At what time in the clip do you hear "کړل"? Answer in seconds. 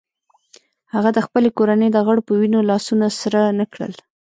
3.73-3.93